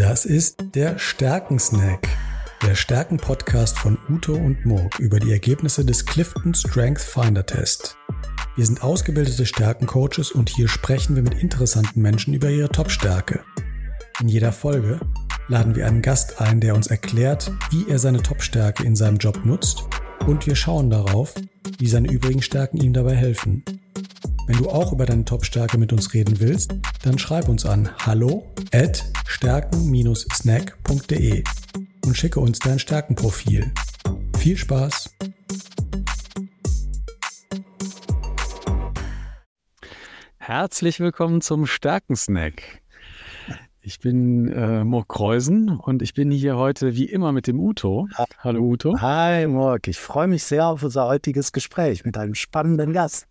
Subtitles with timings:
[0.00, 2.08] Das ist der Stärkensnack,
[2.66, 7.98] der Stärken-Podcast von Uto und Murk über die Ergebnisse des Clifton Strength Finder Test.
[8.56, 13.44] Wir sind ausgebildete Stärkencoaches und hier sprechen wir mit interessanten Menschen über ihre Top-Stärke.
[14.20, 15.00] In jeder Folge
[15.48, 19.44] laden wir einen Gast ein, der uns erklärt, wie er seine Top-Stärke in seinem Job
[19.44, 19.84] nutzt
[20.26, 21.34] und wir schauen darauf,
[21.78, 23.64] wie seine übrigen Stärken ihm dabei helfen.
[24.50, 26.74] Wenn du auch über deine Top-Stärke mit uns reden willst,
[27.04, 31.44] dann schreib uns an hallo at stärken-snack.de
[32.04, 33.72] und schicke uns dein Stärkenprofil.
[34.38, 35.14] Viel Spaß!
[40.38, 42.82] Herzlich willkommen zum Stärkensnack.
[43.82, 48.08] Ich bin äh, Murk Kreusen und ich bin hier heute wie immer mit dem Uto.
[48.38, 49.00] Hallo Uto.
[49.00, 53.28] Hi Murk, ich freue mich sehr auf unser heutiges Gespräch mit einem spannenden Gast.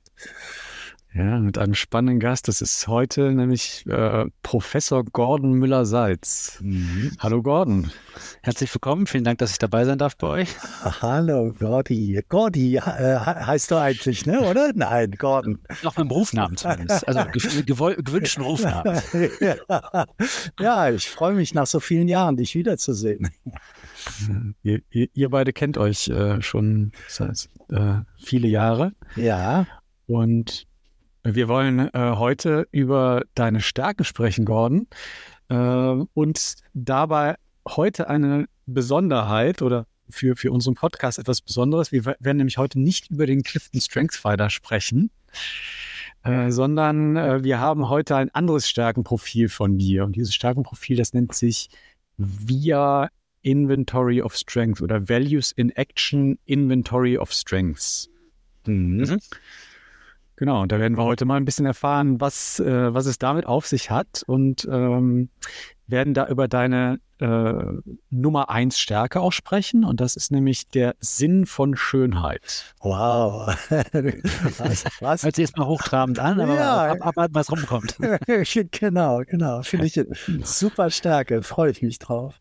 [1.12, 2.48] Ja, mit einem spannenden Gast.
[2.48, 6.60] Das ist heute nämlich äh, Professor Gordon Müller-Salz.
[6.62, 7.14] Mhm.
[7.18, 7.90] Hallo Gordon.
[8.44, 9.08] Herzlich willkommen.
[9.08, 10.50] Vielen Dank, dass ich dabei sein darf bei euch.
[11.02, 12.22] Hallo Gordi.
[12.30, 14.40] Gordi äh, heißt du eigentlich, ne?
[14.42, 14.72] oder?
[14.76, 15.58] Nein, Gordon.
[15.82, 17.08] Noch mit dem Rufnamen zumindest.
[17.08, 19.02] Also gewünschten Rufnamen.
[20.60, 20.90] ja.
[20.92, 23.30] ich freue mich nach so vielen Jahren, dich wiederzusehen.
[24.64, 28.94] Ihr, ihr, ihr beide kennt euch äh, schon seit äh, viele Jahre.
[29.18, 29.68] Ja.
[30.08, 30.69] Und
[31.24, 34.88] wir wollen äh, heute über deine Stärken sprechen, Gordon.
[35.50, 37.36] Äh, und dabei
[37.68, 41.92] heute eine Besonderheit oder für, für unseren Podcast etwas Besonderes.
[41.92, 45.12] Wir werden nämlich heute nicht über den Clifton Strength Fighter sprechen,
[46.24, 50.06] äh, sondern äh, wir haben heute ein anderes Stärkenprofil von dir.
[50.06, 51.70] Und dieses Stärkenprofil, das nennt sich
[52.18, 53.10] VIA
[53.42, 58.10] Inventory of Strength oder Values in Action Inventory of Strengths.
[58.66, 59.20] Mhm.
[60.40, 63.46] Genau, und da werden wir heute mal ein bisschen erfahren, was, äh, was es damit
[63.46, 65.28] auf sich hat und ähm,
[65.86, 67.54] werden da über deine äh,
[68.10, 69.84] Nummer eins Stärke auch sprechen.
[69.84, 72.74] Und das ist nämlich der Sinn von Schönheit.
[72.80, 73.48] Wow.
[74.60, 75.24] was, was?
[75.24, 76.92] Hört sich jetzt mal hochtrabend an, aber ja.
[76.94, 77.98] ab, ab, ab, was rumkommt.
[78.72, 79.62] genau, genau.
[79.64, 80.00] Finde ich
[80.46, 81.44] super Stärke.
[81.44, 82.34] Freue ich mich drauf.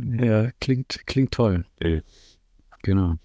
[0.00, 1.66] Ja, klingt, klingt toll.
[2.80, 3.16] Genau.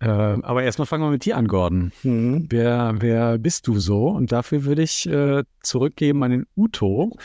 [0.00, 1.92] Äh, aber erstmal fangen wir mit dir an, Gordon.
[2.02, 2.46] Mhm.
[2.50, 4.08] Wer, wer bist du so?
[4.08, 7.16] Und dafür würde ich äh, zurückgeben an den Uto,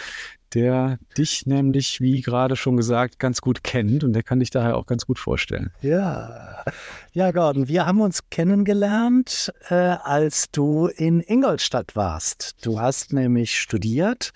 [0.53, 4.77] der dich nämlich, wie gerade schon gesagt, ganz gut kennt und der kann dich daher
[4.77, 5.71] auch ganz gut vorstellen.
[5.81, 6.63] Ja,
[7.11, 12.55] ja, Gordon, wir haben uns kennengelernt, äh, als du in Ingolstadt warst.
[12.65, 14.31] Du hast nämlich studiert,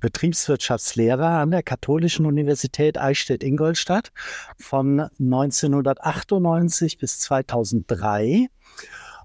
[0.00, 4.12] Betriebswirtschaftslehrer an der Katholischen Universität Eichstätt-Ingolstadt
[4.58, 8.48] von 1998 bis 2003.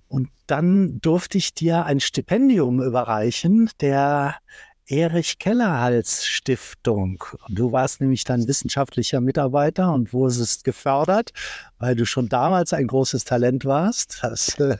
[0.07, 4.35] Und dann durfte ich dir ein Stipendium überreichen, der
[4.87, 7.23] Erich Kellerhals Stiftung.
[7.49, 11.31] Du warst nämlich dann wissenschaftlicher Mitarbeiter und wurdest gefördert,
[11.79, 14.19] weil du schon damals ein großes Talent warst.
[14.21, 14.77] Das äh,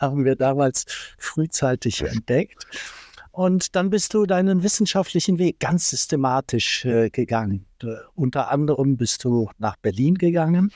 [0.00, 0.84] haben wir damals
[1.18, 2.66] frühzeitig entdeckt.
[3.32, 7.66] Und dann bist du deinen wissenschaftlichen Weg ganz systematisch äh, gegangen.
[7.84, 10.72] Uh, unter anderem bist du nach Berlin gegangen,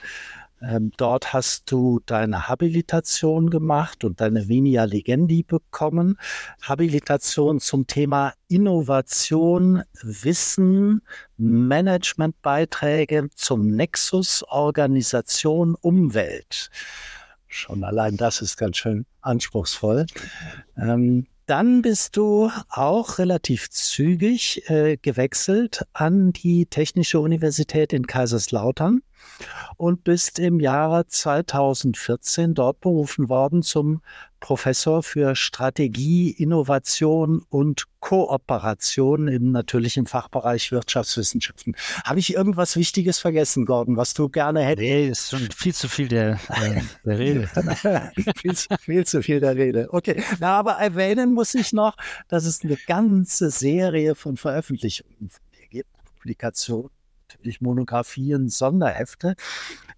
[0.63, 6.19] ähm, dort hast du deine Habilitation gemacht und deine Venia Legendi bekommen.
[6.61, 11.03] Habilitation zum Thema Innovation, Wissen,
[11.37, 16.71] Managementbeiträge zum Nexus Organisation Umwelt.
[17.49, 20.07] Schon allein das ist ganz schön anspruchsvoll.
[20.77, 29.03] Ähm, dann bist du auch relativ zügig äh, gewechselt an die Technische Universität in Kaiserslautern
[29.77, 34.01] und bist im Jahre 2014 dort berufen worden zum
[34.41, 41.77] Professor für Strategie, Innovation und Kooperation im natürlichen Fachbereich Wirtschaftswissenschaften.
[42.05, 44.83] Habe ich irgendwas Wichtiges vergessen, Gordon, was du gerne hättest?
[44.83, 47.47] Nee, ist schon viel zu viel der, äh, der Rede.
[48.37, 49.89] viel, zu, viel zu viel der Rede.
[49.93, 51.97] Okay, Na, aber erwähnen muss ich noch,
[52.27, 55.31] dass es eine ganze Serie von Veröffentlichungen
[55.71, 56.91] gibt, Publikationen
[57.35, 59.35] natürlich Monographien, Sonderhefte.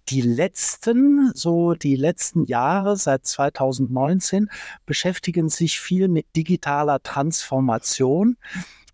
[0.09, 4.49] Die letzten, so die letzten Jahre seit 2019
[4.85, 8.37] beschäftigen sich viel mit digitaler Transformation.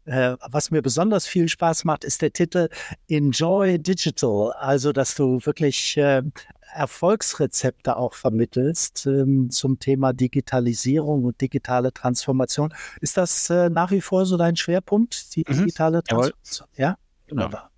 [0.05, 2.69] Äh, was mir besonders viel Spaß macht, ist der Titel
[3.07, 4.53] Enjoy Digital.
[4.53, 6.23] Also, dass du wirklich äh,
[6.73, 12.73] Erfolgsrezepte auch vermittelst ähm, zum Thema Digitalisierung und digitale Transformation.
[13.01, 15.53] Ist das äh, nach wie vor so dein Schwerpunkt, die mhm.
[15.53, 16.67] digitale Transformation?
[16.75, 16.97] Ja,
[17.29, 17.71] wunderbar.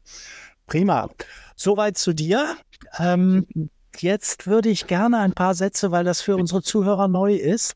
[0.67, 1.09] Prima.
[1.55, 2.57] Soweit zu dir.
[2.99, 3.45] Ähm,
[3.97, 7.75] jetzt würde ich gerne ein paar Sätze, weil das für unsere Zuhörer neu ist,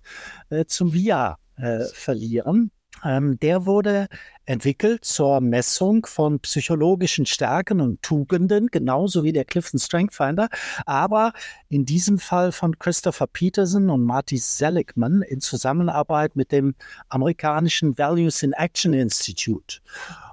[0.49, 2.71] äh, zum VIA äh, verlieren.
[3.03, 4.07] Ähm, der wurde
[4.45, 10.49] entwickelt zur Messung von psychologischen Stärken und Tugenden, genauso wie der Clifton Strength Finder,
[10.85, 11.33] aber
[11.69, 16.75] in diesem Fall von Christopher Peterson und Marty Seligman in Zusammenarbeit mit dem
[17.09, 19.79] amerikanischen Values in Action Institute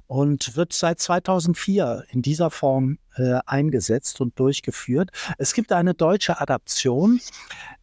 [0.07, 5.11] und wird seit 2004 in dieser Form äh, eingesetzt und durchgeführt.
[5.39, 7.21] Es gibt eine deutsche Adaption,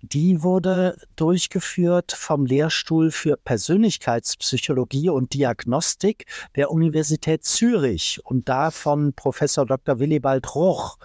[0.01, 6.25] die wurde durchgeführt vom Lehrstuhl für Persönlichkeitspsychologie und Diagnostik
[6.55, 9.99] der Universität Zürich und da von Professor Dr.
[9.99, 10.97] Willibald Roch,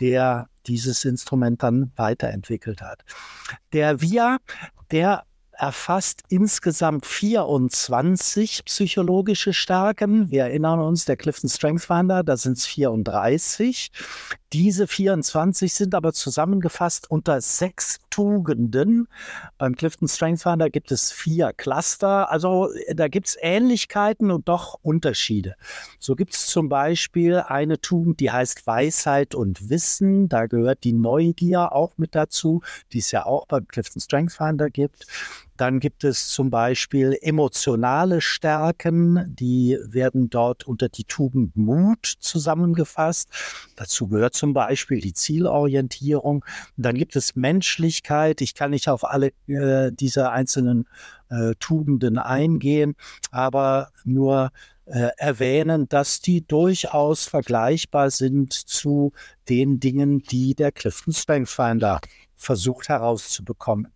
[0.00, 3.04] der dieses Instrument dann weiterentwickelt hat.
[3.72, 4.38] Der VIA,
[4.90, 5.24] der
[5.62, 10.28] erfasst insgesamt 24 psychologische Stärken.
[10.28, 13.92] Wir erinnern uns, der Clifton Strength Finder, da sind es 34.
[14.52, 19.06] Diese 24 sind aber zusammengefasst unter sechs Tugenden.
[19.56, 22.30] Beim Clifton Strength Finder gibt es vier Cluster.
[22.30, 25.54] Also da gibt es Ähnlichkeiten und doch Unterschiede.
[26.00, 30.28] So gibt es zum Beispiel eine Tugend, die heißt Weisheit und Wissen.
[30.28, 32.62] Da gehört die Neugier auch mit dazu,
[32.92, 35.06] die es ja auch beim Clifton Strength Finder gibt.
[35.56, 43.28] Dann gibt es zum Beispiel emotionale Stärken, die werden dort unter die Tugend Mut zusammengefasst.
[43.76, 46.44] Dazu gehört zum Beispiel die Zielorientierung.
[46.76, 48.40] Dann gibt es Menschlichkeit.
[48.40, 50.88] Ich kann nicht auf alle äh, diese einzelnen
[51.28, 52.94] äh, Tugenden eingehen,
[53.30, 54.50] aber nur
[54.86, 59.12] äh, erwähnen, dass die durchaus vergleichbar sind zu
[59.48, 61.56] den Dingen, die der Clifton Strength
[62.34, 63.88] versucht herauszubekommen.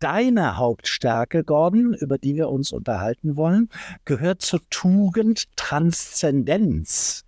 [0.00, 3.68] Deine Hauptstärke, Gordon, über die wir uns unterhalten wollen,
[4.06, 7.26] gehört zur Tugend Transzendenz.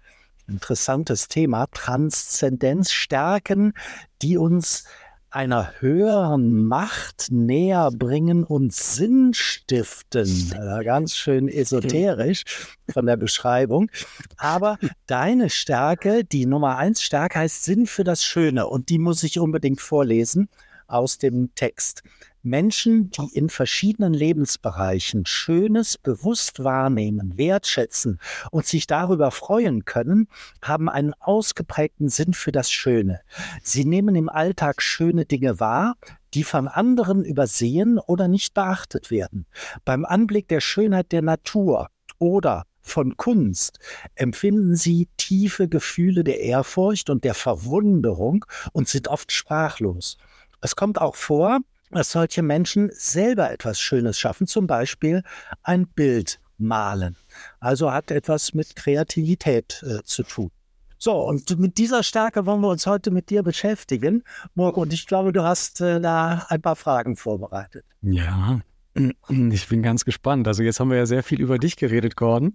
[0.48, 1.66] Interessantes Thema.
[1.66, 3.74] Transzendenz, Stärken,
[4.22, 4.84] die uns
[5.28, 10.54] einer höheren Macht näher bringen und Sinn stiften.
[10.82, 12.44] ganz schön esoterisch
[12.90, 13.90] von der Beschreibung.
[14.38, 19.22] Aber deine Stärke, die Nummer eins Stärke heißt Sinn für das Schöne und die muss
[19.25, 20.48] ich unbedingt vorlesen
[20.92, 22.02] aus dem Text.
[22.42, 28.18] Menschen, die in verschiedenen Lebensbereichen Schönes bewusst wahrnehmen, wertschätzen
[28.50, 30.28] und sich darüber freuen können,
[30.60, 33.20] haben einen ausgeprägten Sinn für das Schöne.
[33.62, 35.94] Sie nehmen im Alltag schöne Dinge wahr,
[36.34, 39.46] die von anderen übersehen oder nicht beachtet werden.
[39.84, 43.78] Beim Anblick der Schönheit der Natur oder von Kunst
[44.16, 50.18] empfinden sie tiefe Gefühle der Ehrfurcht und der Verwunderung und sind oft sprachlos.
[50.62, 51.59] Es kommt auch vor,
[51.91, 55.23] dass solche Menschen selber etwas Schönes schaffen, zum Beispiel
[55.62, 57.17] ein Bild malen.
[57.61, 60.50] Also hat etwas mit Kreativität äh, zu tun.
[60.99, 64.23] So, und mit dieser Stärke wollen wir uns heute mit dir beschäftigen,
[64.55, 64.76] Morg.
[64.76, 67.85] Und ich glaube, du hast äh, da ein paar Fragen vorbereitet.
[68.03, 68.61] Ja,
[69.29, 70.47] ich bin ganz gespannt.
[70.47, 72.53] Also jetzt haben wir ja sehr viel über dich geredet, Gordon.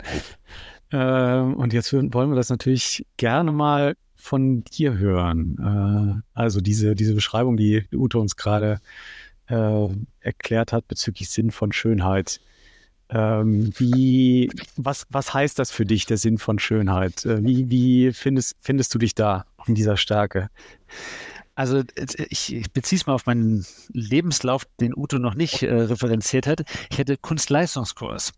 [0.92, 6.23] Ähm, und jetzt wollen wir das natürlich gerne mal von dir hören.
[6.33, 8.79] Äh, also diese, diese Beschreibung, die Ute uns gerade
[9.47, 9.87] äh,
[10.19, 12.41] erklärt hat bezüglich Sinn von Schönheit.
[13.09, 17.25] Ähm, wie, was, was heißt das für dich, der Sinn von Schönheit?
[17.25, 20.49] Äh, wie, wie findest, findest du dich da in dieser Stärke?
[21.55, 21.81] Also
[22.29, 26.63] ich, beziehe es mal auf meinen Lebenslauf, den Uto noch nicht äh, referenziert hat.
[26.91, 28.33] Ich hatte Kunstleistungskurs.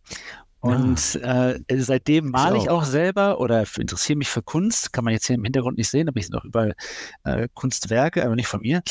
[0.61, 1.51] Und ah.
[1.51, 4.91] äh, seitdem male ich auch selber oder interessiere mich für Kunst.
[4.91, 6.75] Kann man jetzt hier im Hintergrund nicht sehen, aber ich sehe noch überall
[7.23, 8.81] äh, Kunstwerke, aber nicht von mir.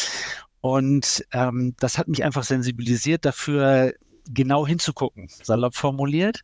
[0.61, 3.93] Und ähm, das hat mich einfach sensibilisiert dafür,
[4.29, 6.43] genau hinzugucken, salopp formuliert.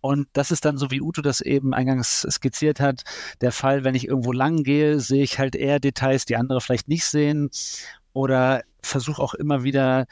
[0.00, 3.04] Und das ist dann so, wie Uto das eben eingangs skizziert hat,
[3.40, 6.88] der Fall, wenn ich irgendwo lang gehe, sehe ich halt eher Details, die andere vielleicht
[6.88, 7.50] nicht sehen.
[8.12, 10.06] Oder versuche auch immer wieder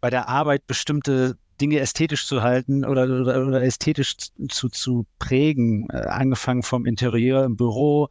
[0.00, 4.16] bei der Arbeit bestimmte Dinge ästhetisch zu halten oder, oder, oder ästhetisch
[4.48, 8.08] zu, zu prägen, äh, angefangen vom Interieur im Büro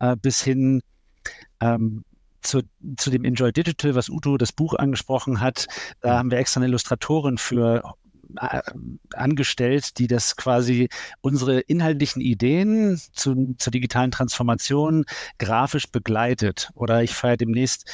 [0.00, 0.82] äh, bis hin
[1.60, 2.04] ähm,
[2.42, 2.62] zu,
[2.96, 5.66] zu dem Enjoy Digital, was Udo das Buch angesprochen hat,
[6.00, 7.94] da haben wir extra eine Illustratorin für
[8.40, 8.62] äh,
[9.14, 10.88] angestellt, die das quasi
[11.20, 15.04] unsere inhaltlichen Ideen zu, zur digitalen Transformation
[15.38, 16.70] grafisch begleitet.
[16.74, 17.90] Oder ich feiere demnächst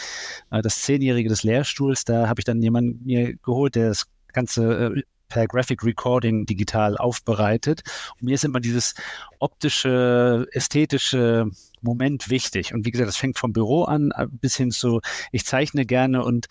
[0.51, 4.07] äh, das Zehnjährige des Lehrstuhls, da habe ich dann jemanden mir geholt, der das
[4.39, 7.83] ganze äh, per Graphic Recording digital aufbereitet.
[8.15, 8.95] Und mir ist immer dieses
[9.39, 12.75] optische, ästhetische Moment wichtig.
[12.75, 15.01] Und wie gesagt, das fängt vom Büro an äh, bis hin zu,
[15.33, 16.47] ich zeichne gerne und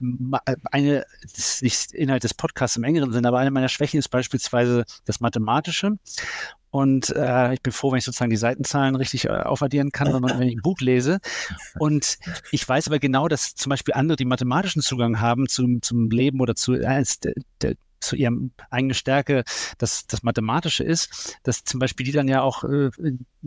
[0.00, 3.98] äh, eine, das ist nicht Inhalt des Podcasts im engeren Sinne, aber eine meiner Schwächen
[3.98, 5.98] ist beispielsweise das Mathematische.
[6.76, 10.20] Und äh, ich bin froh, wenn ich sozusagen die Seitenzahlen richtig äh, aufaddieren kann, wenn,
[10.20, 11.20] man, wenn ich ein Buch lese.
[11.78, 12.18] Und
[12.50, 16.38] ich weiß aber genau, dass zum Beispiel andere, die mathematischen Zugang haben zum, zum Leben
[16.38, 17.04] oder zu der,
[18.00, 19.44] zu ihrem eigene Stärke
[19.78, 22.90] das, das Mathematische ist, dass zum Beispiel die dann ja auch, äh,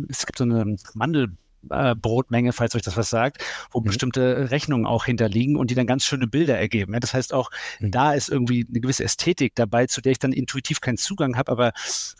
[0.09, 1.37] es gibt so eine Mandel
[1.69, 3.85] äh, Brotmenge, falls euch das was sagt, wo mhm.
[3.85, 6.93] bestimmte Rechnungen auch hinterliegen und die dann ganz schöne Bilder ergeben.
[6.93, 7.91] Ja, das heißt auch, mhm.
[7.91, 11.51] da ist irgendwie eine gewisse Ästhetik dabei, zu der ich dann intuitiv keinen Zugang habe,
[11.51, 11.71] aber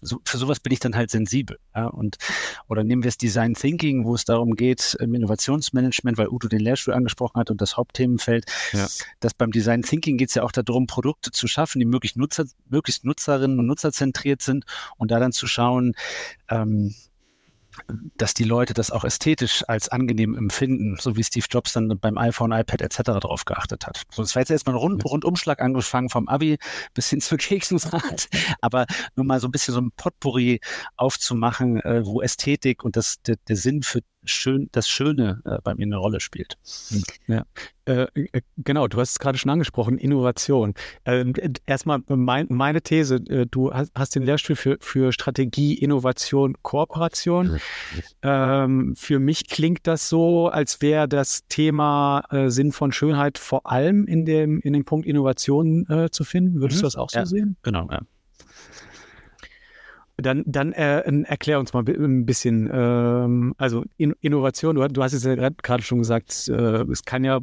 [0.01, 1.59] so, für sowas bin ich dann halt sensibel.
[1.75, 2.17] Ja, und
[2.67, 6.59] oder nehmen wir das Design Thinking, wo es darum geht, im Innovationsmanagement, weil Udo den
[6.59, 8.87] Lehrstuhl angesprochen hat und das Hauptthemenfeld, ja.
[9.19, 12.45] dass beim Design Thinking geht es ja auch darum, Produkte zu schaffen, die möglichst, Nutzer,
[12.69, 14.65] möglichst Nutzerinnen und Nutzerzentriert sind
[14.97, 15.95] und da dann zu schauen,
[16.49, 16.93] ähm,
[18.17, 22.17] dass die Leute das auch ästhetisch als angenehm empfinden, so wie Steve Jobs dann beim
[22.17, 23.01] iPhone, iPad etc.
[23.03, 24.03] darauf geachtet hat.
[24.11, 26.57] So, das war jetzt erstmal ein Rund Rundumschlag angefangen vom Abi
[26.93, 28.27] bis hin zur Keksensrad,
[28.61, 30.59] aber nur mal so ein bisschen so ein Potpourri
[30.95, 35.75] aufzumachen, äh, wo Ästhetik und das, der, der Sinn für schön, das Schöne äh, bei
[35.75, 36.57] mir eine Rolle spielt.
[37.27, 37.45] Ja,
[37.85, 40.73] äh, äh, genau, du hast es gerade schon angesprochen, Innovation.
[41.05, 41.33] Ähm,
[41.65, 47.59] erstmal mein, meine These, äh, du hast, hast, den Lehrstuhl für, für Strategie, Innovation, Kooperation.
[48.21, 53.65] Ähm, für mich klingt das so, als wäre das Thema äh, Sinn von Schönheit vor
[53.65, 56.61] allem in dem, in dem Punkt Innovation äh, zu finden.
[56.61, 56.81] Würdest mhm.
[56.81, 57.57] du das auch so ja, sehen?
[57.63, 58.01] Genau, ja.
[60.21, 65.13] Dann, dann äh, erklär uns mal ein bisschen, ähm, also in, Innovation, du, du, hast
[65.13, 67.39] es ja gerade schon gesagt, äh, es kann ja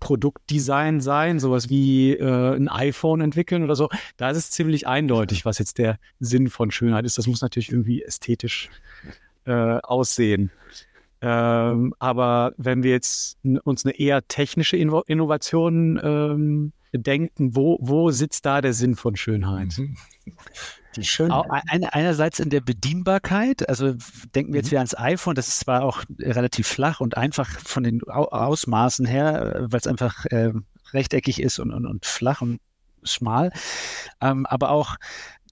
[0.00, 3.88] Produktdesign sein, sowas wie äh, ein iPhone entwickeln oder so.
[4.16, 7.16] Da ist es ziemlich eindeutig, was jetzt der Sinn von Schönheit ist.
[7.16, 8.68] Das muss natürlich irgendwie ästhetisch
[9.46, 10.50] äh, aussehen.
[11.22, 18.10] Ähm, aber wenn wir jetzt uns eine eher technische Inno Innovation ähm, denken, wo, wo
[18.10, 19.80] sitzt da der Sinn von Schönheit?
[21.02, 21.64] Schönheit.
[21.68, 23.94] einerseits in der Bedienbarkeit, also
[24.34, 24.70] denken wir jetzt mhm.
[24.72, 29.66] wieder ans iPhone, das ist zwar auch relativ flach und einfach von den Ausmaßen her,
[29.68, 30.52] weil es einfach äh,
[30.92, 32.60] rechteckig ist und, und, und flach und
[33.02, 33.50] schmal,
[34.20, 34.96] ähm, aber auch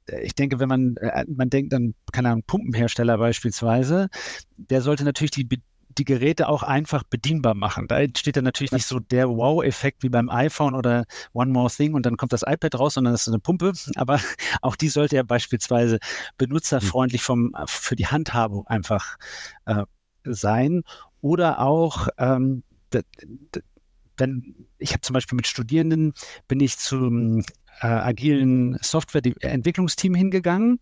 [0.06, 4.08] äh, ich denke, wenn man, äh, man denkt an, keine Ahnung, Pumpenhersteller beispielsweise,
[4.56, 5.44] der sollte natürlich die
[5.98, 7.88] die Geräte auch einfach bedienbar machen.
[7.88, 11.94] Da entsteht dann natürlich nicht so der Wow-Effekt wie beim iPhone oder One More Thing
[11.94, 13.72] und dann kommt das iPad raus, sondern das ist eine Pumpe.
[13.96, 14.20] Aber
[14.60, 15.98] auch die sollte ja beispielsweise
[16.38, 19.16] benutzerfreundlich vom, für die Handhabung einfach
[19.66, 19.84] äh,
[20.24, 20.82] sein.
[21.20, 22.62] Oder auch, ähm,
[24.22, 26.14] wenn ich habe zum Beispiel mit Studierenden
[26.48, 27.44] bin ich zum
[27.80, 30.78] äh, agilen Softwareentwicklungsteam hingegangen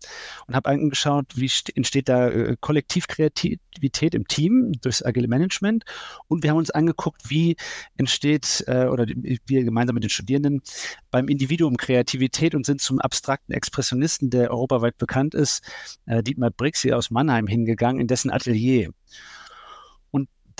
[0.47, 5.83] und habe angeschaut, wie entsteht da äh, Kollektivkreativität im Team durchs agile Management.
[6.27, 7.55] Und wir haben uns angeguckt, wie
[7.97, 10.61] entsteht äh, oder wir gemeinsam mit den Studierenden
[11.09, 15.63] beim Individuum Kreativität und sind zum abstrakten Expressionisten, der europaweit bekannt ist,
[16.05, 18.91] äh, Dietmar Brixi aus Mannheim hingegangen, in dessen Atelier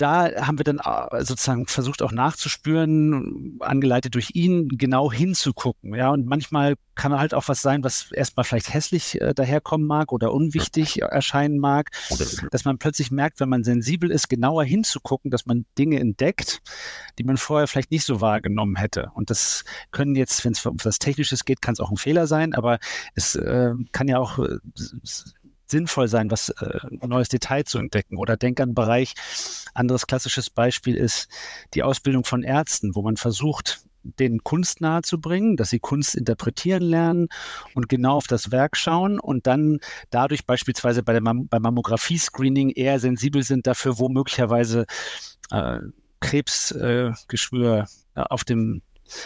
[0.02, 5.94] da haben wir dann äh, sozusagen versucht auch nachzuspüren, angeleitet durch ihn, genau hinzugucken.
[5.94, 10.12] Ja, und manchmal kann halt auch was sein, was erstmal vielleicht hässlich äh, daherkommen mag
[10.12, 11.90] oder unwichtig erscheinen mag,
[12.50, 16.62] dass man plötzlich merkt, wenn man sensibel ist, genauer hinzugucken, dass man Dinge entdeckt,
[17.18, 19.12] die man vorher vielleicht nicht so wahrgenommen hätte.
[19.14, 22.26] Und das können jetzt, wenn es um was Technisches geht, kann es auch ein Fehler
[22.26, 22.80] sein, aber
[23.14, 24.58] es äh, kann ja auch äh,
[25.72, 28.16] sinnvoll sein, was äh, ein neues Detail zu entdecken.
[28.16, 29.14] Oder denk an einen Bereich,
[29.74, 31.28] anderes klassisches Beispiel ist
[31.74, 36.14] die Ausbildung von Ärzten, wo man versucht, den Kunst nahe zu bringen, dass sie Kunst
[36.14, 37.28] interpretieren lernen
[37.74, 39.78] und genau auf das Werk schauen und dann
[40.10, 44.86] dadurch beispielsweise bei der Mam beim Mammographie-Screening eher sensibel sind dafür, wo möglicherweise
[45.50, 45.78] äh,
[46.20, 48.82] Krebsgeschwür äh, auf dem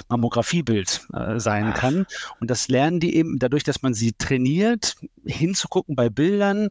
[0.08, 2.06] Mammografiebild äh, sein kann.
[2.40, 6.68] Und das lernen die eben dadurch, dass man sie trainiert, hinzugucken bei Bildern,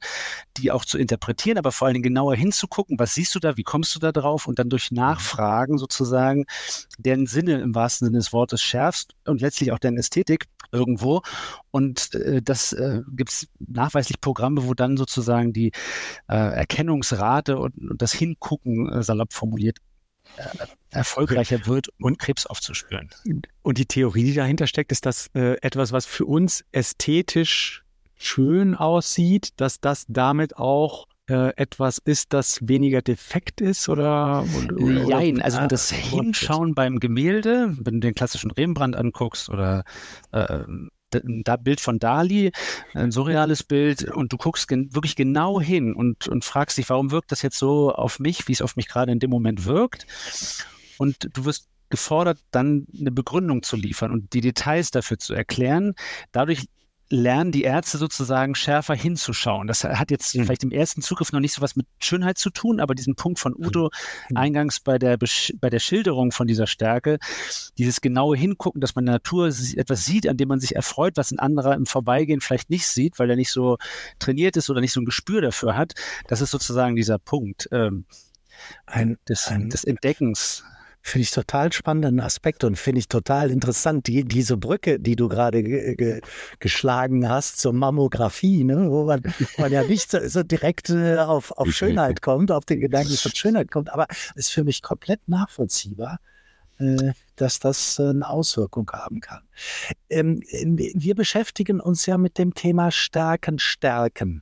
[0.57, 3.63] die auch zu interpretieren, aber vor allen Dingen genauer hinzugucken, was siehst du da, wie
[3.63, 6.45] kommst du da drauf und dann durch Nachfragen sozusagen
[6.97, 11.21] deren Sinne im wahrsten Sinne des Wortes schärfst und letztlich auch deren Ästhetik irgendwo.
[11.71, 15.71] Und äh, das äh, gibt es nachweislich Programme, wo dann sozusagen die
[16.27, 19.79] äh, Erkennungsrate und, und das Hingucken, äh, salopp formuliert,
[20.91, 23.10] erfolgreicher wird und Krebs aufzuspüren.
[23.62, 27.84] Und die Theorie, die dahinter steckt, ist das äh, etwas, was für uns ästhetisch
[28.15, 34.46] schön aussieht, dass das damit auch äh, etwas ist, das weniger defekt ist oder?
[34.77, 39.84] oder Nein, also das Hinschauen beim Gemälde, wenn du den klassischen Rembrandt anguckst oder
[40.32, 40.60] äh,
[41.12, 42.51] da Bild von Dali,
[42.93, 47.12] ein surreales Bild, und du guckst gen wirklich genau hin und, und fragst dich, warum
[47.12, 50.05] wirkt das jetzt so auf mich, wie es auf mich gerade in dem Moment wirkt.
[50.97, 55.93] Und du wirst gefordert, dann eine Begründung zu liefern und die Details dafür zu erklären.
[56.31, 56.67] Dadurch
[57.09, 59.67] lernen die Ärzte sozusagen schärfer hinzuschauen.
[59.67, 60.45] Das hat jetzt mhm.
[60.45, 63.39] vielleicht im ersten Zugriff noch nicht so was mit Schönheit zu tun, aber diesen Punkt
[63.39, 63.91] von Udo
[64.29, 64.38] mhm.
[64.38, 67.19] eingangs bei der, bei der Schilderung von dieser Stärke,
[67.77, 71.15] dieses genaue Hingucken, dass man in der Natur etwas sieht, an dem man sich erfreut,
[71.15, 73.77] was ein anderer im Vorbeigehen vielleicht nicht sieht, weil er nicht so
[74.17, 75.93] trainiert ist oder nicht so ein Gespür dafür hat.
[76.27, 78.05] Das ist sozusagen dieser Punkt ähm,
[78.85, 80.63] ein, des, ein, des Entdeckens.
[81.07, 85.29] Finde ich total spannenden Aspekt und finde ich total interessant, die, diese Brücke, die du
[85.29, 86.19] gerade ge
[86.59, 89.21] geschlagen hast zur Mammographie, ne, wo man,
[89.59, 93.31] man ja nicht so, so direkt äh, auf, auf Schönheit kommt, auf den Gedanken von
[93.35, 96.19] Schönheit kommt, aber es ist für mich komplett nachvollziehbar,
[96.79, 99.43] äh, dass das äh, eine Auswirkung haben kann.
[100.09, 104.41] Ähm, wir beschäftigen uns ja mit dem Thema Stärken, Stärken.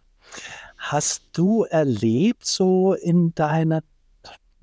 [0.77, 3.83] Hast du erlebt, so in deiner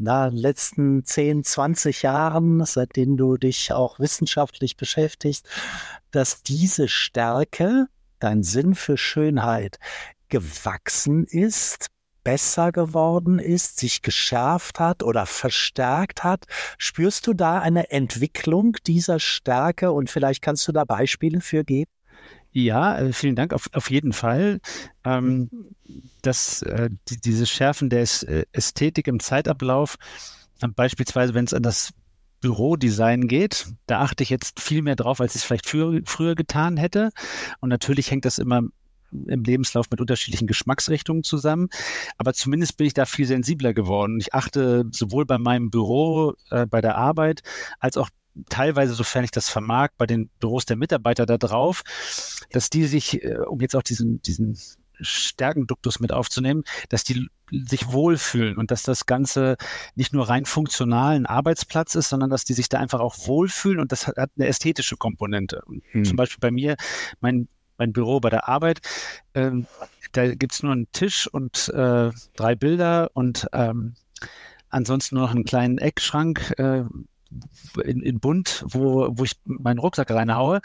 [0.00, 5.46] na, letzten 10, 20 Jahren, seitdem du dich auch wissenschaftlich beschäftigst,
[6.10, 7.86] dass diese Stärke,
[8.18, 9.78] dein Sinn für Schönheit,
[10.28, 11.88] gewachsen ist,
[12.24, 16.46] besser geworden ist, sich geschärft hat oder verstärkt hat?
[16.78, 21.90] Spürst du da eine Entwicklung dieser Stärke und vielleicht kannst du da Beispiele für geben?
[22.52, 24.60] Ja, äh, vielen Dank, auf, auf jeden Fall.
[25.04, 25.50] Ähm,
[26.22, 29.96] das, äh, die, dieses Schärfen der äh, Ästhetik im Zeitablauf,
[30.60, 31.92] äh, beispielsweise wenn es an das
[32.40, 36.34] Bürodesign geht, da achte ich jetzt viel mehr drauf, als ich es vielleicht früher, früher
[36.34, 37.10] getan hätte.
[37.60, 38.62] Und natürlich hängt das immer
[39.12, 41.68] im Lebenslauf mit unterschiedlichen Geschmacksrichtungen zusammen.
[42.16, 44.18] Aber zumindest bin ich da viel sensibler geworden.
[44.20, 47.42] Ich achte sowohl bei meinem Büro, äh, bei der Arbeit,
[47.78, 48.08] als auch
[48.48, 51.82] teilweise, sofern ich das vermag, bei den Büros der Mitarbeiter da drauf,
[52.52, 54.58] dass die sich, äh, um jetzt auch diesen, diesen
[55.02, 59.56] Stärkenduktus mit aufzunehmen, dass die sich wohlfühlen und dass das Ganze
[59.94, 63.80] nicht nur rein funktional ein Arbeitsplatz ist, sondern dass die sich da einfach auch wohlfühlen
[63.80, 65.62] und das hat, hat eine ästhetische Komponente.
[65.90, 66.04] Hm.
[66.04, 66.76] Zum Beispiel bei mir,
[67.20, 68.80] mein, mein Büro bei der Arbeit,
[69.34, 69.66] ähm,
[70.12, 73.94] da gibt's nur einen Tisch und äh, drei Bilder und ähm,
[74.68, 76.84] ansonsten nur noch einen kleinen Eckschrank, äh,
[77.84, 80.60] in, in bunt, wo, wo ich meinen Rucksack reinhaue.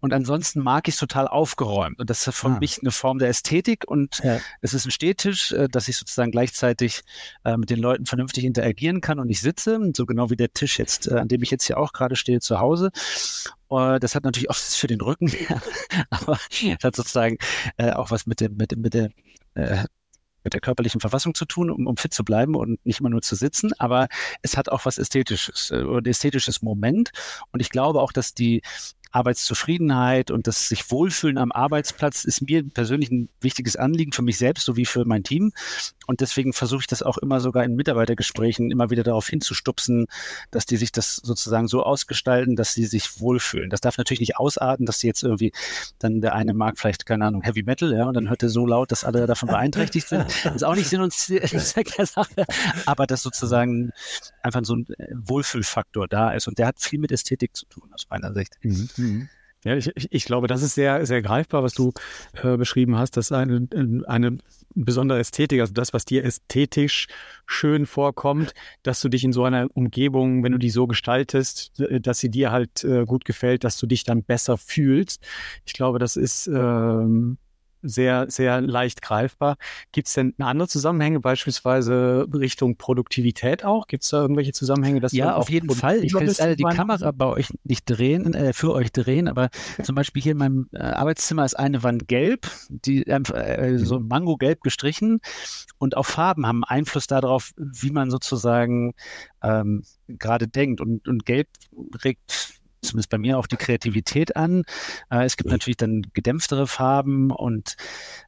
[0.00, 1.98] Und ansonsten mag ich es total aufgeräumt.
[2.00, 2.58] Und das ist für ah.
[2.58, 3.84] mich eine Form der Ästhetik.
[3.86, 4.40] Und ja.
[4.60, 7.02] es ist ein Stehtisch, äh, dass ich sozusagen gleichzeitig
[7.44, 10.78] äh, mit den Leuten vernünftig interagieren kann und ich sitze, so genau wie der Tisch
[10.78, 12.90] jetzt, äh, an dem ich jetzt hier auch gerade stehe, zu Hause.
[13.70, 15.30] Uh, das hat natürlich auch für den Rücken,
[16.10, 17.36] aber es hat sozusagen
[17.76, 19.10] äh, auch was mit dem, mit dem, mit der
[19.54, 19.84] äh,
[20.44, 23.22] mit der körperlichen Verfassung zu tun, um, um fit zu bleiben und nicht immer nur
[23.22, 24.08] zu sitzen, aber
[24.42, 27.10] es hat auch was Ästhetisches, äh, ein ästhetisches Moment.
[27.52, 28.62] Und ich glaube auch, dass die
[29.10, 34.38] Arbeitszufriedenheit und das sich wohlfühlen am Arbeitsplatz ist mir persönlich ein wichtiges Anliegen für mich
[34.38, 35.52] selbst sowie für mein Team.
[36.06, 40.06] Und deswegen versuche ich das auch immer sogar in Mitarbeitergesprächen immer wieder darauf hinzustupsen,
[40.50, 43.68] dass die sich das sozusagen so ausgestalten, dass sie sich wohlfühlen.
[43.68, 45.52] Das darf natürlich nicht ausarten, dass sie jetzt irgendwie,
[45.98, 48.66] dann der eine mag vielleicht, keine Ahnung, Heavy Metal, ja, und dann hört er so
[48.66, 50.24] laut, dass alle davon beeinträchtigt sind.
[50.44, 52.46] Das ist auch nicht Sinn und Zweck der Sache.
[52.86, 53.92] Aber dass sozusagen
[54.42, 56.48] einfach so ein Wohlfühlfaktor da ist.
[56.48, 58.54] Und der hat viel mit Ästhetik zu tun, aus meiner Sicht.
[58.62, 58.88] Mhm.
[58.98, 59.28] Mhm.
[59.64, 61.92] Ja, ich, ich glaube, das ist sehr, sehr greifbar, was du
[62.42, 63.16] äh, beschrieben hast.
[63.16, 63.66] dass eine,
[64.06, 64.38] eine
[64.74, 67.08] besondere Ästhetik, also das, was dir ästhetisch
[67.44, 72.18] schön vorkommt, dass du dich in so einer Umgebung, wenn du die so gestaltest, dass
[72.18, 75.26] sie dir halt äh, gut gefällt, dass du dich dann besser fühlst.
[75.64, 77.38] Ich glaube, das ist ähm,
[77.82, 79.56] sehr, sehr leicht greifbar.
[79.92, 83.86] Gibt es denn andere Zusammenhänge, beispielsweise Richtung Produktivität auch?
[83.86, 85.00] Gibt es da irgendwelche Zusammenhänge?
[85.00, 86.04] Dass ja, auf jeden Fall.
[86.04, 89.50] Ich will jetzt die Kamera bei euch nicht drehen, äh, für euch drehen, aber
[89.82, 94.60] zum Beispiel hier in meinem äh, Arbeitszimmer ist eine Wand gelb, die äh, so mango-gelb
[94.62, 95.20] gestrichen
[95.78, 98.94] und auch Farben haben Einfluss darauf, wie man sozusagen
[99.42, 100.80] ähm, gerade denkt.
[100.80, 101.48] Und, und gelb
[102.04, 104.64] regt zumindest bei mir auch die Kreativität an.
[105.10, 107.76] Äh, es gibt natürlich dann gedämpftere Farben und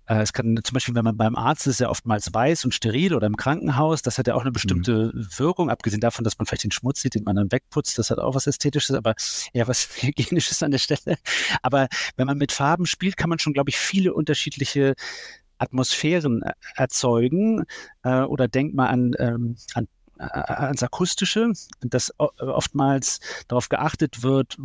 [0.07, 3.15] äh, es kann zum Beispiel, wenn man beim Arzt ist, ja oftmals weiß und steril
[3.15, 5.29] oder im Krankenhaus, das hat ja auch eine bestimmte mhm.
[5.37, 8.19] Wirkung, abgesehen davon, dass man vielleicht den Schmutz sieht, den man dann wegputzt, das hat
[8.19, 9.15] auch was Ästhetisches, aber
[9.53, 11.17] ja, was Hygienisches an der Stelle.
[11.63, 14.95] Aber wenn man mit Farben spielt, kann man schon, glaube ich, viele unterschiedliche
[15.61, 17.65] Atmosphären äh, erzeugen
[18.03, 19.89] äh, oder denkt mal an, ähm, an
[20.21, 24.59] ans Akustische, dass oftmals darauf geachtet wird,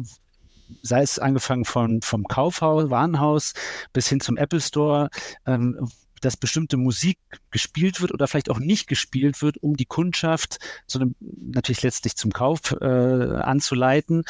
[0.82, 3.54] sei es angefangen von, vom Kaufhaus, Warenhaus
[3.94, 5.10] bis hin zum Apple Store,
[5.46, 5.90] ähm,
[6.22, 7.18] dass bestimmte Musik
[7.52, 12.16] gespielt wird oder vielleicht auch nicht gespielt wird, um die Kundschaft zu einem, natürlich letztlich
[12.16, 14.24] zum Kauf äh, anzuleiten.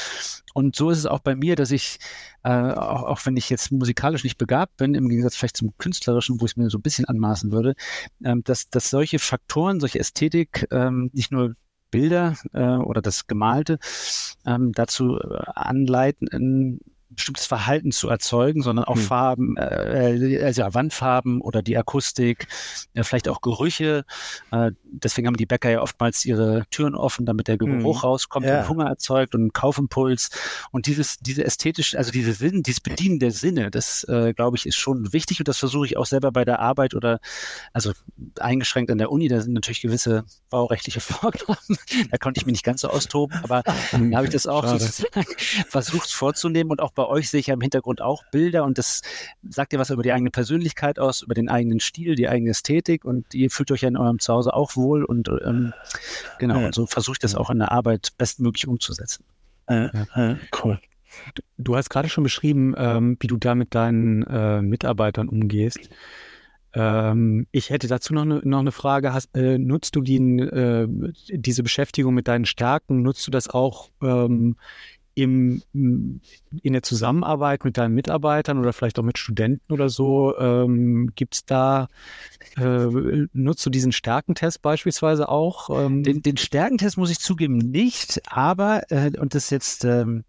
[0.53, 1.99] Und so ist es auch bei mir, dass ich,
[2.43, 6.39] äh, auch, auch wenn ich jetzt musikalisch nicht begabt bin, im Gegensatz vielleicht zum künstlerischen,
[6.39, 7.75] wo ich es mir so ein bisschen anmaßen würde,
[8.23, 11.55] ähm, dass, dass solche Faktoren, solche Ästhetik ähm, nicht nur
[11.91, 13.79] Bilder äh, oder das Gemalte
[14.45, 16.79] ähm, dazu äh, anleiten,
[17.15, 19.01] bestimmtes Verhalten zu erzeugen, sondern auch hm.
[19.01, 22.47] Farben, äh, also ja, Wandfarben oder die Akustik,
[22.93, 24.05] äh, vielleicht auch Gerüche.
[24.51, 28.09] Äh, deswegen haben die Bäcker ja oftmals ihre Türen offen, damit der Geruch hm.
[28.09, 28.61] rauskommt ja.
[28.61, 30.29] und Hunger erzeugt und einen Kaufimpuls.
[30.71, 34.65] Und dieses, diese ästhetische, also diese Sinn, dieses Bedienen der Sinne, das äh, glaube ich
[34.65, 37.19] ist schon wichtig und das versuche ich auch selber bei der Arbeit oder
[37.73, 37.91] also
[38.39, 39.27] eingeschränkt an der Uni.
[39.27, 41.77] Da sind natürlich gewisse baurechtliche Vorgaben.
[42.11, 44.65] da konnte ich mich nicht ganz so austoben, aber da habe ich das auch
[45.69, 49.01] versucht vorzunehmen und auch bei euch sehe ich ja im Hintergrund auch Bilder und das
[49.47, 53.05] sagt ja was über die eigene Persönlichkeit aus, über den eigenen Stil, die eigene Ästhetik
[53.05, 55.73] und ihr fühlt euch ja in eurem Zuhause auch wohl und ähm,
[56.39, 56.67] genau, ja.
[56.67, 59.23] und so versuche ich das auch in der Arbeit bestmöglich umzusetzen.
[59.67, 60.79] Äh, äh, cool.
[61.57, 65.89] Du hast gerade schon beschrieben, ähm, wie du da mit deinen äh, Mitarbeitern umgehst.
[66.75, 69.13] Ähm, ich hätte dazu noch eine, noch eine Frage.
[69.13, 70.87] Hast, äh, nutzt du die, äh,
[71.29, 74.57] diese Beschäftigung mit deinen Stärken, nutzt du das auch ähm,
[75.15, 80.37] im, in der Zusammenarbeit mit deinen Mitarbeitern oder vielleicht auch mit Studenten oder so?
[80.37, 81.87] Ähm, Gibt es da,
[82.57, 85.69] äh, nutzt du diesen Stärkentest beispielsweise auch?
[85.69, 86.03] Ähm?
[86.03, 89.85] Den, den Stärkentest muss ich zugeben nicht, aber, äh, und das jetzt...
[89.85, 90.23] Ähm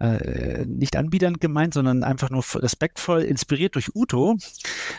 [0.00, 4.36] äh, nicht anbiedernd gemeint, sondern einfach nur respektvoll, inspiriert durch Uto.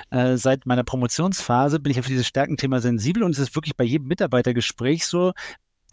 [0.10, 3.84] Äh, seit meiner Promotionsphase bin ich auf dieses Stärkenthema sensibel und es ist wirklich bei
[3.84, 5.34] jedem Mitarbeitergespräch so,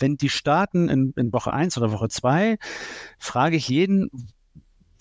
[0.02, 2.58] wenn die starten in, in Woche 1 oder Woche 2,
[3.18, 4.10] frage ich jeden,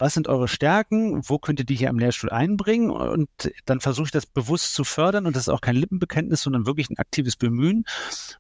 [0.02, 2.90] was sind eure Stärken, wo könnt ihr die hier am Lehrstuhl einbringen?
[2.90, 3.30] Und
[3.66, 6.90] dann versuche ich das bewusst zu fördern und das ist auch kein Lippenbekenntnis, sondern wirklich
[6.90, 7.86] ein aktives Bemühen.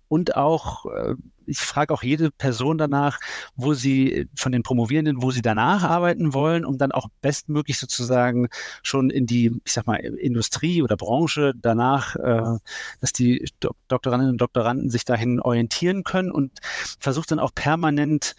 [0.08, 1.14] Und auch, äh,
[1.46, 3.20] ich frage auch jede Person danach,
[3.56, 8.48] wo sie von den Promovierenden, wo sie danach arbeiten wollen, um dann auch bestmöglich sozusagen
[8.82, 12.58] schon in die, ich sag mal, Industrie oder Branche danach, äh,
[13.02, 13.48] dass die
[13.88, 16.58] Doktorandinnen und Doktoranden sich dahin orientieren können und
[17.00, 18.36] versucht dann auch permanent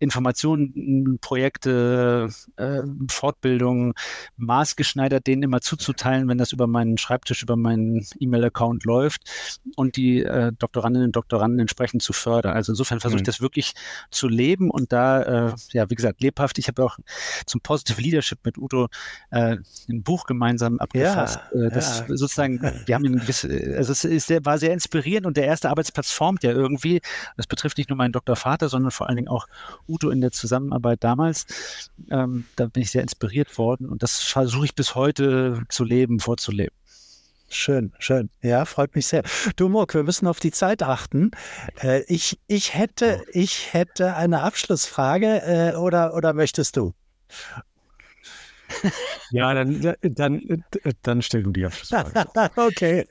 [0.00, 3.92] Informationen, Projekte, äh, Fortbildungen
[4.38, 9.22] maßgeschneidert denen immer zuzuteilen, wenn das über meinen Schreibtisch, über meinen E-Mail-Account läuft
[9.76, 12.54] und die äh, Doktorandinnen und Doktoranden entsprechend zu fördern.
[12.54, 13.26] Also insofern versuche ich mhm.
[13.26, 13.74] das wirklich
[14.10, 16.58] zu leben und da, äh, ja, wie gesagt, lebhaft.
[16.58, 16.98] Ich habe auch
[17.44, 18.88] zum Positive Leadership mit Udo
[19.30, 19.58] äh,
[19.88, 21.38] ein Buch gemeinsam abgefasst.
[21.54, 22.16] Ja, äh, das ja.
[22.16, 25.68] sozusagen, wir haben ein gewisse, also es ist sehr, war sehr inspirierend und der erste
[25.68, 27.02] Arbeitsplatz formt ja irgendwie.
[27.36, 29.46] Das betrifft nicht nur meinen Doktorvater, sondern vor allen Dingen auch
[29.90, 31.90] Udo in der Zusammenarbeit damals.
[32.10, 36.20] Ähm, da bin ich sehr inspiriert worden und das versuche ich bis heute zu leben,
[36.20, 36.74] vorzuleben.
[37.52, 38.30] Schön, schön.
[38.42, 39.24] Ja, freut mich sehr.
[39.56, 41.32] Du Murk, wir müssen auf die Zeit achten.
[41.82, 46.94] Äh, ich, ich, hätte, ich hätte eine Abschlussfrage äh, oder, oder möchtest du?
[49.30, 50.64] Ja, dann, dann,
[51.02, 52.26] dann stell du die Abschlussfrage.
[52.56, 53.06] okay.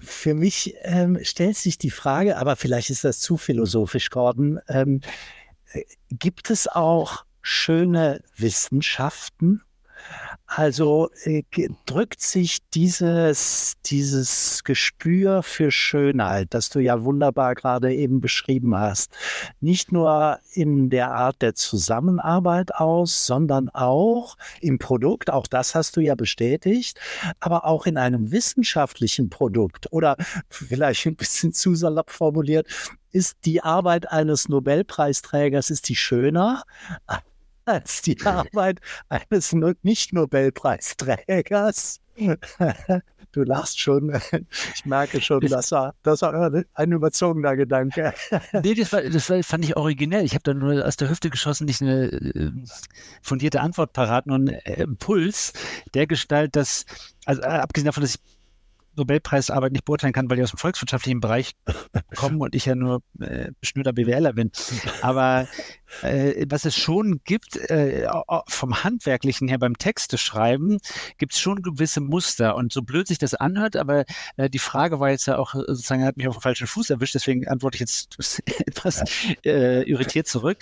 [0.00, 4.60] Für mich ähm, stellt sich die Frage, aber vielleicht ist das zu philosophisch, Gordon.
[4.68, 5.00] Ähm,
[6.10, 9.62] gibt es auch schöne Wissenschaften?
[10.52, 11.44] Also äh,
[11.86, 19.12] drückt sich dieses, dieses Gespür für Schönheit, das du ja wunderbar gerade eben beschrieben hast,
[19.60, 25.96] nicht nur in der Art der Zusammenarbeit aus, sondern auch im Produkt, auch das hast
[25.96, 26.98] du ja bestätigt,
[27.38, 30.16] aber auch in einem wissenschaftlichen Produkt oder
[30.48, 32.66] vielleicht ein bisschen zu salopp formuliert,
[33.12, 36.64] ist die Arbeit eines Nobelpreisträgers, ist die schöner
[37.70, 39.52] als die Arbeit eines
[39.82, 42.00] Nicht-Nobelpreisträgers.
[43.32, 44.12] Du lachst schon.
[44.74, 48.12] Ich merke schon, das war, das war ein überzogener Gedanke.
[48.64, 50.24] Nee, das, war, das war, fand ich originell.
[50.24, 52.50] Ich habe da nur aus der Hüfte geschossen, nicht eine äh,
[53.22, 55.52] fundierte Antwort parat, nur einen äh, Impuls
[55.94, 56.86] der Gestalt, dass,
[57.24, 58.20] also äh, abgesehen davon, dass ich
[58.96, 61.52] Nobelpreisarbeit nicht beurteilen kann, weil die aus dem volkswirtschaftlichen Bereich
[62.16, 64.50] kommen und ich ja nur äh, beschnürter BWLer bin.
[65.02, 65.46] Aber
[66.02, 68.08] äh, was es schon gibt, äh,
[68.48, 70.78] vom Handwerklichen her beim Texte schreiben,
[71.18, 72.56] gibt es schon gewisse Muster.
[72.56, 74.04] Und so blöd sich das anhört, aber
[74.36, 77.14] äh, die Frage war jetzt ja auch, sozusagen, hat mich auf den falschen Fuß erwischt,
[77.14, 78.18] deswegen antworte ich jetzt
[78.66, 79.02] etwas
[79.44, 80.58] äh, irritiert zurück.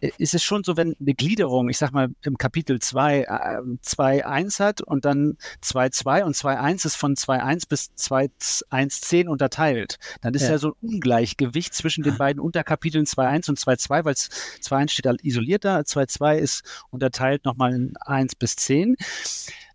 [0.00, 4.60] Äh, ist es schon so, wenn eine Gliederung, ich sag mal, im Kapitel 2 2.1
[4.60, 10.50] hat und dann 2.2 und 2.1 ist von 2.1 bis 2.1.10 unterteilt, dann ist ja.
[10.50, 14.28] ja so ein Ungleichgewicht zwischen den beiden Unterkapiteln 2.1 und 2.2, weil es
[14.72, 18.96] 2.1 steht isoliert da, 2.2 ist unterteilt nochmal in 1 bis 10,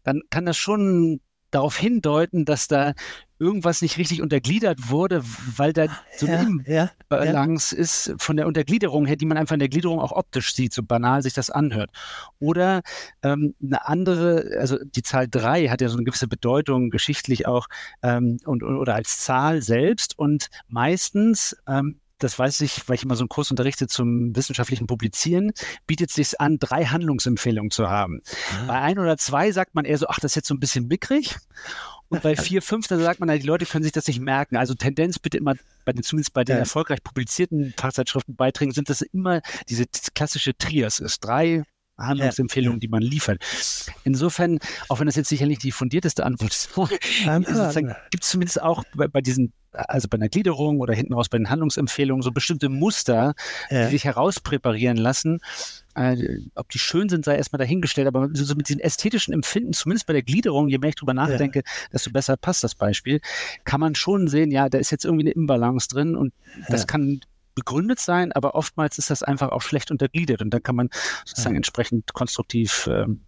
[0.03, 1.19] dann kann das schon
[1.51, 2.93] darauf hindeuten, dass da
[3.39, 5.23] irgendwas nicht richtig untergliedert wurde,
[5.55, 7.83] weil da so eine ja, Imbalance ja, ja.
[7.83, 10.81] ist von der Untergliederung her, die man einfach in der Gliederung auch optisch sieht, so
[10.81, 11.91] banal sich das anhört.
[12.39, 12.81] Oder
[13.21, 17.67] ähm, eine andere, also die Zahl 3 hat ja so eine gewisse Bedeutung, geschichtlich auch,
[18.01, 23.15] ähm, und, oder als Zahl selbst und meistens ähm, das weiß ich, weil ich immer
[23.15, 25.51] so einen Kurs unterrichte zum wissenschaftlichen Publizieren,
[25.85, 28.21] bietet es sich an, drei Handlungsempfehlungen zu haben.
[28.51, 28.65] Ah.
[28.67, 30.87] Bei ein oder zwei sagt man eher so, ach, das ist jetzt so ein bisschen
[30.87, 31.35] mickrig.
[32.09, 34.57] Und bei vier, fünf, da sagt man, die Leute können sich das nicht merken.
[34.57, 36.59] Also Tendenz bitte immer, bei den, zumindest bei den ja.
[36.59, 41.23] erfolgreich publizierten Fachzeitschriftenbeiträgen sind das immer diese klassische Trias ist.
[41.23, 41.63] Drei
[41.97, 43.43] Handlungsempfehlungen, die man liefert.
[44.03, 46.69] Insofern, auch wenn das jetzt sicherlich die fundierteste Antwort ist,
[48.11, 51.37] gibt es zumindest auch bei, bei, diesen, also bei einer Gliederung oder hinten raus bei
[51.37, 53.33] den Handlungsempfehlungen so bestimmte Muster,
[53.69, 53.85] ja.
[53.85, 55.39] die sich herauspräparieren lassen.
[55.95, 60.05] Äh, ob die schön sind, sei erstmal dahingestellt, aber so mit diesen ästhetischen Empfinden, zumindest
[60.05, 61.87] bei der Gliederung, je mehr ich drüber nachdenke, ja.
[61.91, 63.19] desto besser passt das Beispiel,
[63.63, 66.33] kann man schon sehen, ja, da ist jetzt irgendwie eine Imbalance drin und
[66.69, 67.21] das kann
[67.57, 70.89] begründet sein, aber oftmals ist das einfach auch schlecht untergliedert und dann kann man
[71.25, 71.57] sozusagen ja.
[71.57, 73.21] entsprechend konstruktiv ähm,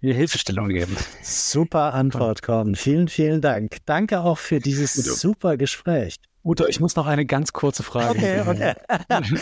[0.00, 0.96] Hilfestellung geben.
[1.22, 2.74] Super Antwort, Gordon.
[2.74, 3.76] Vielen, vielen Dank.
[3.86, 6.16] Danke auch für dieses super Gespräch.
[6.42, 8.18] Uto, ich muss noch eine ganz kurze Frage.
[8.18, 8.74] Okay, okay.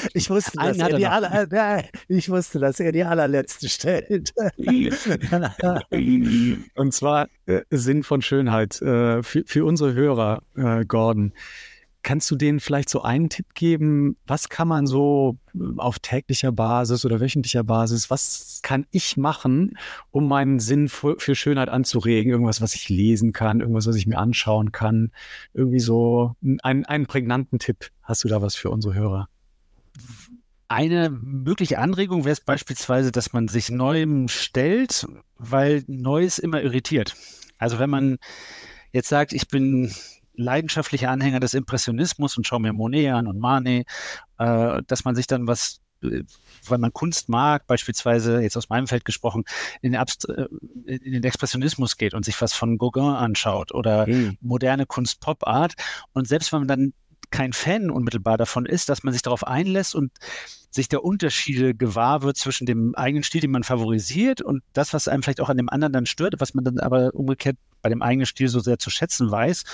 [0.14, 4.32] Ich wusste, dass er die aller, ich wusste, dass er die allerletzte stellt.
[6.76, 11.32] Und zwar äh, Sinn von Schönheit äh, für, für unsere Hörer, äh, Gordon.
[12.02, 14.16] Kannst du denen vielleicht so einen Tipp geben?
[14.26, 19.78] Was kann man so äh, auf täglicher Basis oder wöchentlicher Basis, was kann ich machen,
[20.10, 22.32] um meinen Sinn für, für, Schönheit anzuregen?
[22.32, 25.12] Irgendwas, was ich lesen kann, irgendwas, was ich mir anschauen kann.
[25.54, 27.90] Irgendwie so einen, einen prägnanten Tipp.
[28.02, 29.28] Hast du da was für unsere Hörer?
[30.66, 37.14] Eine mögliche Anregung wäre es beispielsweise, dass man sich Neuem stellt, weil Neues immer irritiert.
[37.58, 38.18] Also wenn man
[38.90, 39.92] jetzt sagt, ich bin
[40.34, 43.86] leidenschaftlicher Anhänger des Impressionismus und schaue mir Monet an und Manet,
[44.38, 46.24] äh, dass man sich dann was äh,
[46.68, 49.44] weil man Kunst mag, beispielsweise jetzt aus meinem Feld gesprochen,
[49.80, 50.46] in den, Abst äh,
[50.86, 54.38] in den Expressionismus geht und sich was von Gauguin anschaut oder mhm.
[54.40, 55.74] moderne Kunst Pop Art
[56.12, 56.92] und selbst wenn man dann
[57.32, 60.12] kein Fan unmittelbar davon ist, dass man sich darauf einlässt und
[60.70, 65.08] sich der Unterschiede gewahr wird zwischen dem eigenen Stil, den man favorisiert und das, was
[65.08, 68.00] einem vielleicht auch an dem anderen dann stört, was man dann aber umgekehrt bei dem
[68.00, 69.64] eigenen Stil so sehr zu schätzen weiß.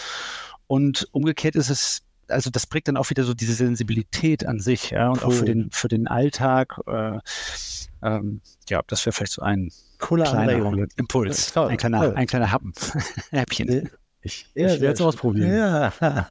[0.66, 4.90] Und umgekehrt ist es, also das prägt dann auch wieder so diese Sensibilität an sich,
[4.90, 5.25] ja, und cool.
[5.25, 6.81] auch für den, für den Alltag.
[6.87, 7.18] Äh,
[8.03, 12.73] ähm, ja, das wäre vielleicht so ein Cooler kleiner Impuls, ein kleiner, ein kleiner Happen,
[13.31, 13.90] Häppchen.
[14.28, 15.54] Ich, ja, ich werde es ausprobieren.
[15.54, 15.92] Ja.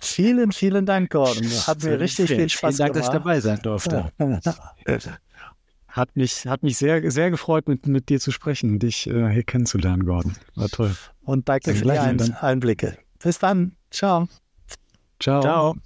[0.00, 1.46] vielen, vielen Dank, Gordon.
[1.46, 4.10] Hat mir richtig viel Spaß vielen Dank, dass ich dabei sein durfte.
[5.88, 9.28] Hat mich, hat mich sehr, sehr gefreut, mit, mit dir zu sprechen und dich äh,
[9.28, 10.36] hier kennenzulernen, Gordon.
[10.54, 10.94] War toll.
[11.22, 12.96] Und danke für die Einblicke.
[13.20, 13.72] Bis dann.
[13.90, 14.28] Ciao.
[15.18, 15.42] Ciao.
[15.42, 15.76] Ciao.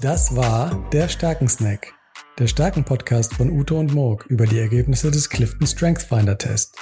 [0.00, 1.92] Das war der Stärkensnack,
[2.38, 6.76] der Stärken-Podcast von Ute und Morg über die Ergebnisse des Clifton Strength Finder Test.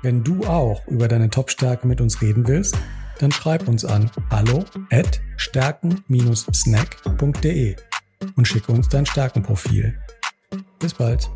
[0.00, 2.78] Wenn du auch über deine Top-Stärke mit uns reden willst,
[3.18, 7.76] dann schreib uns an hallo at stärken-snack.de
[8.36, 9.98] und schicke uns dein Stärkenprofil.
[10.78, 11.28] Bis bald.